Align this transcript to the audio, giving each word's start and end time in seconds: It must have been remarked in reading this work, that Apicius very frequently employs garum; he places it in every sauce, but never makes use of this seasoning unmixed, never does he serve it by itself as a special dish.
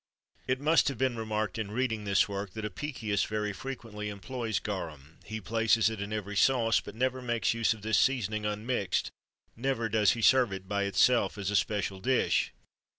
It 0.47 0.59
must 0.59 0.87
have 0.87 0.97
been 0.97 1.15
remarked 1.15 1.59
in 1.59 1.69
reading 1.69 2.05
this 2.05 2.27
work, 2.27 2.53
that 2.53 2.65
Apicius 2.65 3.25
very 3.25 3.53
frequently 3.53 4.09
employs 4.09 4.57
garum; 4.57 5.19
he 5.25 5.39
places 5.39 5.91
it 5.91 6.01
in 6.01 6.11
every 6.11 6.35
sauce, 6.35 6.79
but 6.79 6.95
never 6.95 7.21
makes 7.21 7.53
use 7.53 7.71
of 7.75 7.83
this 7.83 7.99
seasoning 7.99 8.43
unmixed, 8.43 9.11
never 9.55 9.89
does 9.89 10.13
he 10.13 10.23
serve 10.23 10.51
it 10.53 10.67
by 10.67 10.85
itself 10.85 11.37
as 11.37 11.51
a 11.51 11.55
special 11.55 11.99
dish. 11.99 12.51